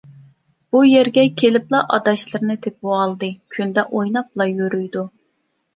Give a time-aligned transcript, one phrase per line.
[0.75, 5.11] بۇ يەرگە كېلىپلا ئاداشلىرىنى تېپىۋالدى، كۈندە ئويناپلا يۈرىدۇ.